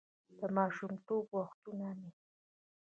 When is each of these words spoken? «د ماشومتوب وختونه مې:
«د 0.39 0.41
ماشومتوب 0.57 1.25
وختونه 1.37 1.87
مې: 1.99 2.09